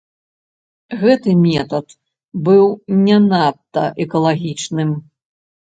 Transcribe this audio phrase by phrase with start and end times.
[1.01, 1.87] Гэты метад
[2.49, 2.65] быў
[3.05, 4.99] не надта экалагічным.